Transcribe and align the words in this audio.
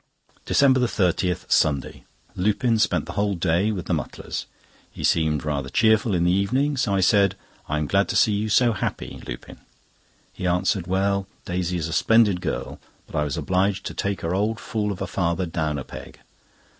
DECEMBER 0.47 0.87
30, 0.87 1.35
Sunday.—Lupin 1.47 2.79
spent 2.79 3.05
the 3.05 3.11
whole 3.11 3.35
day 3.35 3.71
with 3.71 3.85
the 3.85 3.93
Mutlars. 3.93 4.47
He 4.89 5.03
seemed 5.03 5.45
rather 5.45 5.69
cheerful 5.69 6.15
in 6.15 6.23
the 6.23 6.31
evening, 6.31 6.75
so 6.75 6.95
I 6.95 7.01
said: 7.01 7.35
"I'm 7.69 7.85
glad 7.85 8.09
to 8.09 8.15
see 8.15 8.31
you 8.31 8.49
so 8.49 8.73
happy, 8.73 9.21
Lupin." 9.27 9.59
He 10.33 10.47
answered: 10.47 10.87
"Well, 10.87 11.27
Daisy 11.45 11.77
is 11.77 11.87
a 11.87 11.93
splendid 11.93 12.41
girl, 12.41 12.79
but 13.05 13.15
I 13.15 13.23
was 13.23 13.37
obliged 13.37 13.85
to 13.85 13.93
take 13.93 14.21
her 14.21 14.33
old 14.33 14.59
fool 14.59 14.91
of 14.91 15.03
a 15.03 15.05
father 15.05 15.45
down 15.45 15.77
a 15.77 15.83
peg. 15.83 16.19